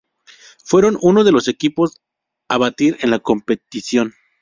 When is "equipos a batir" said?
1.47-2.97